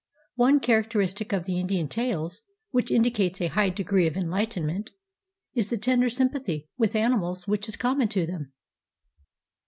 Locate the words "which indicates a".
2.71-3.49